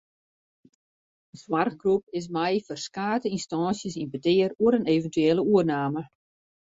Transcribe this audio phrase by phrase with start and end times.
[1.33, 6.03] De soarchgroep is mei ferskate ynstânsjes yn petear oer in eventuele oername.